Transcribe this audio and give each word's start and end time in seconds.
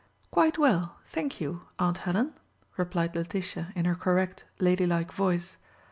"Quite 0.31 0.57
well, 0.57 0.97
thank 1.05 1.39
you, 1.39 1.67
Aunt 1.77 1.99
Helen," 1.99 2.33
replied 2.75 3.15
Letitia 3.15 3.71
in 3.75 3.85
her 3.85 3.93
correct, 3.93 4.45
ladylike 4.59 5.11
voice. 5.11 5.57